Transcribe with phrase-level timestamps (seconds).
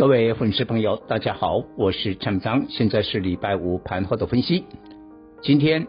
[0.00, 4.64] 各位粉丝朋友，大家好，我是蔡明彰，现在是礼拜五盘后的分析。
[5.42, 5.86] 今天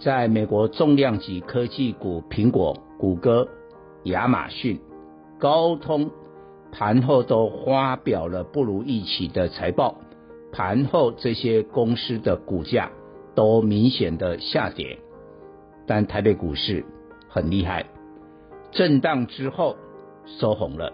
[0.00, 3.46] 在美国重量级科技股苹果、谷歌、
[4.02, 4.80] 亚马逊、
[5.38, 6.10] 高通
[6.72, 9.96] 盘后都发表了不如预期的财报，
[10.50, 12.90] 盘后这些公司的股价
[13.36, 14.98] 都明显的下跌，
[15.86, 16.84] 但台北股市
[17.28, 17.86] 很厉害，
[18.72, 19.76] 震荡之后
[20.24, 20.92] 收红了。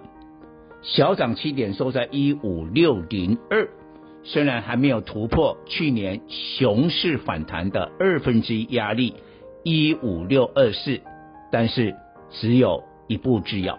[0.83, 3.69] 小涨七点，收在一五六零二。
[4.25, 9.15] 虽然还没有突破去年熊市反弹的二分之一压力
[9.63, 11.01] 一五六二四，
[11.53, 11.95] 但是
[12.31, 13.79] 只有一步之遥。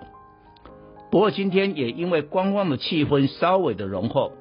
[1.12, 4.32] 不过今天也因为观望的气氛稍微的浓厚，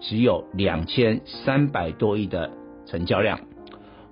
[0.00, 2.50] 只有两千三百多亿的
[2.86, 3.40] 成交量。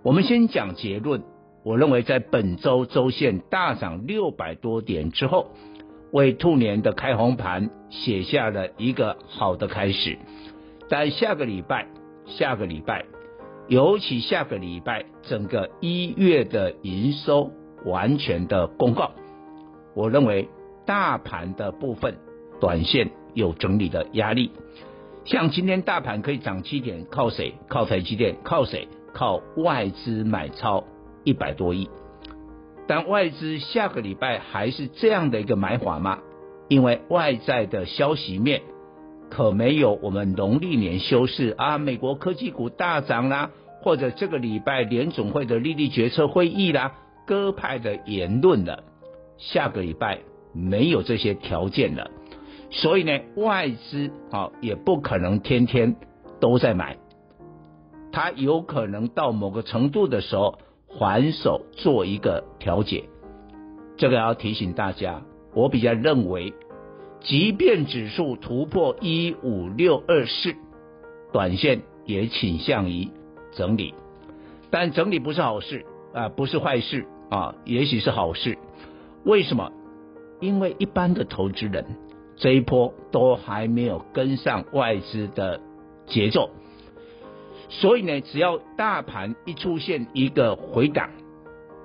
[0.02, 1.22] 我们先讲结论，
[1.62, 5.48] 我认为在本周周线大涨六百多点之后。
[6.10, 10.18] 为兔年的开红盘写下了一个好的开始，
[10.88, 11.86] 但下个礼拜，
[12.26, 13.04] 下个礼拜，
[13.68, 17.50] 尤其下个礼拜，整个一月的营收
[17.84, 19.12] 完全的公告，
[19.94, 20.48] 我认为
[20.86, 22.16] 大盘的部分
[22.60, 24.52] 短线有整理的压力，
[25.24, 27.54] 像今天大盘可以涨七点，靠谁？
[27.68, 28.36] 靠台积电？
[28.42, 28.88] 靠谁？
[29.12, 30.84] 靠外资买超
[31.24, 31.88] 一百多亿。
[32.88, 36.20] 但外资下个礼拜还是这样的一个买法吗？
[36.68, 38.62] 因为外在的消息面
[39.28, 43.50] 可没有我们农历年休市啊，美国科技股大涨啦，
[43.82, 46.94] 或者这个礼拜联总会的利率决策会议啦，
[47.26, 48.82] 鸽派的言论了。
[49.36, 50.20] 下个礼拜
[50.54, 52.10] 没有这些条件了，
[52.70, 55.96] 所以呢，外资啊也不可能天天
[56.40, 56.96] 都在买，
[58.12, 60.58] 它有可能到某个程度的时候。
[60.88, 63.04] 还手做一个调节，
[63.96, 65.22] 这个要提醒大家。
[65.54, 66.52] 我比较认为，
[67.20, 70.54] 即便指数突破一五六二四，
[71.32, 73.08] 短线也倾向于
[73.52, 73.94] 整理，
[74.70, 78.58] 但整理不是好事啊，不是坏事啊，也许是好事。
[79.24, 79.72] 为什么？
[80.40, 81.84] 因为一般的投资人
[82.36, 85.60] 这一波都还没有跟上外资的
[86.06, 86.50] 节奏。
[87.68, 91.10] 所以呢，只要大盘一出现一个回档，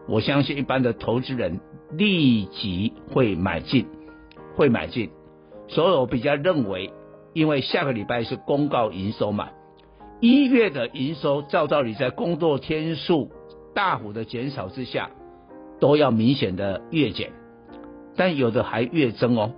[0.07, 1.59] 我相信一般的投资人
[1.91, 3.85] 立即会买进，
[4.55, 5.09] 会买进。
[5.67, 6.91] 所以我比较认为，
[7.33, 9.49] 因为下个礼拜是公告营收嘛，
[10.21, 13.29] 一月的营收照道理在工作天数
[13.73, 15.09] 大幅的减少之下，
[15.79, 17.31] 都要明显的月减，
[18.15, 19.51] 但有的还月增哦，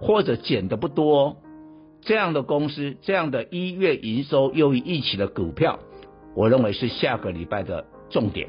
[0.00, 1.36] 或者减的不多哦。
[2.02, 5.78] 这样的公司，这样的一月营收优于预期的股票，
[6.34, 8.48] 我认为是下个礼拜的重点。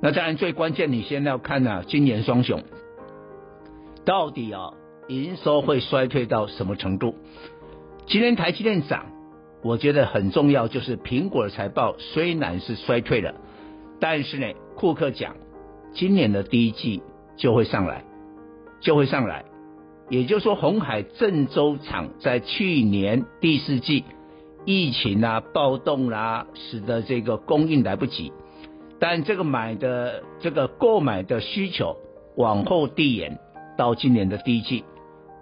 [0.00, 2.62] 那当然最关键，你先要看啊，今年双雄
[4.04, 4.74] 到底啊
[5.08, 7.14] 营收会衰退到什么程度？
[8.06, 9.06] 今天台积电涨，
[9.62, 13.36] 我觉得很重要，就是苹果的财报虽然是衰退了，
[14.00, 15.36] 但是呢，库克讲
[15.94, 17.00] 今年的第一季
[17.36, 18.04] 就会上来，
[18.80, 19.44] 就会上来。
[20.12, 24.04] 也就是说，红海郑州厂在去年第四季
[24.66, 28.30] 疫情啊暴动啊，使得这个供应来不及，
[29.00, 31.96] 但这个买的这个购买的需求
[32.36, 33.38] 往后递延
[33.78, 34.84] 到今年的第一季，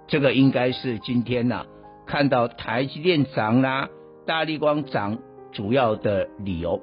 [0.07, 1.67] 这个应该是今天呐、啊、
[2.07, 3.89] 看到台积电涨啦、
[4.25, 5.19] 大力光涨
[5.51, 6.81] 主要的理由。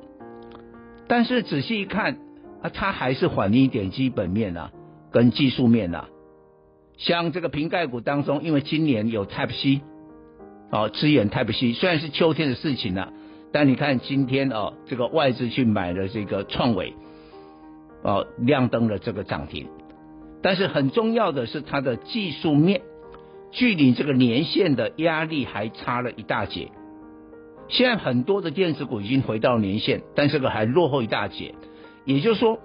[1.07, 2.17] 但是仔细一看
[2.61, 4.71] 啊，它还是反映一点基本面呐、啊，
[5.09, 6.09] 跟技术面呐、啊。
[6.97, 9.81] 像这个瓶盖股当中，因为今年有 Type C，
[10.71, 13.13] 哦，支援 Type C，虽然是秋天的事情了，
[13.51, 16.93] 但你看今天哦，这个外资去买了这个创惟，
[18.03, 19.67] 哦，亮灯了这个涨停。
[20.41, 22.81] 但是很重要的是它的技术面，
[23.51, 26.69] 距离这个年线的压力还差了一大截。
[27.69, 31.53] 现在很多的电子股已经回到年线，但这个还落后一大截。
[32.05, 32.59] 也就是说，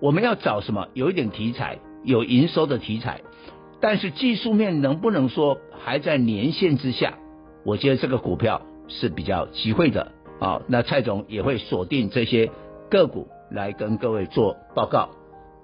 [0.00, 0.88] 我们要找什么？
[0.94, 3.22] 有一点题材，有营收的题材。
[3.86, 7.18] 但是技术面能不能说还在年线之下？
[7.66, 10.10] 我觉得这个股票是比较机会的
[10.40, 10.62] 啊。
[10.66, 12.50] 那蔡总也会锁定这些
[12.90, 15.10] 个股来跟各位做报告。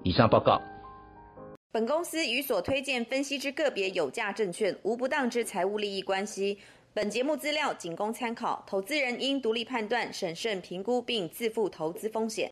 [0.03, 0.61] 以上报告。
[1.71, 6.59] 本公司与所推荐分析之个别有价证券无不当之财务利益关系。
[6.93, 12.47] 本节目资料仅供参考，投资人应独立判断、审慎评估并自负投资风险。